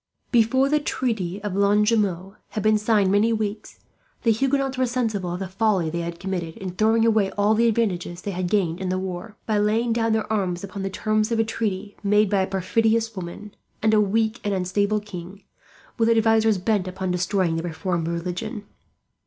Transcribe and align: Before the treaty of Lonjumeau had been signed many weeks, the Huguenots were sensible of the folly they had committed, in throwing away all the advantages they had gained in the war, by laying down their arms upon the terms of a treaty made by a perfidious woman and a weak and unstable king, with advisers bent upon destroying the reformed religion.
Before 0.31 0.67
the 0.67 0.79
treaty 0.79 1.39
of 1.43 1.53
Lonjumeau 1.53 2.35
had 2.49 2.63
been 2.63 2.79
signed 2.79 3.11
many 3.11 3.31
weeks, 3.31 3.79
the 4.23 4.31
Huguenots 4.31 4.75
were 4.75 4.87
sensible 4.87 5.33
of 5.33 5.39
the 5.39 5.47
folly 5.47 5.91
they 5.91 5.99
had 5.99 6.19
committed, 6.19 6.57
in 6.57 6.71
throwing 6.71 7.05
away 7.05 7.29
all 7.37 7.53
the 7.53 7.67
advantages 7.67 8.19
they 8.23 8.31
had 8.31 8.49
gained 8.49 8.79
in 8.81 8.89
the 8.89 8.97
war, 8.97 9.37
by 9.45 9.59
laying 9.59 9.93
down 9.93 10.13
their 10.13 10.33
arms 10.33 10.63
upon 10.63 10.81
the 10.81 10.89
terms 10.89 11.31
of 11.31 11.37
a 11.37 11.43
treaty 11.43 11.95
made 12.01 12.31
by 12.31 12.41
a 12.41 12.47
perfidious 12.47 13.15
woman 13.15 13.53
and 13.83 13.93
a 13.93 14.01
weak 14.01 14.39
and 14.43 14.55
unstable 14.55 14.99
king, 15.01 15.43
with 15.99 16.09
advisers 16.09 16.57
bent 16.57 16.87
upon 16.87 17.11
destroying 17.11 17.55
the 17.57 17.61
reformed 17.61 18.07
religion. 18.07 18.63